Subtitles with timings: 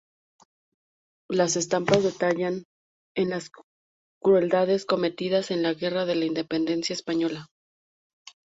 [1.29, 2.63] Las estampas detallan
[3.15, 3.51] las
[4.19, 7.45] crueldades cometidas en la Guerra de la Independencia Española.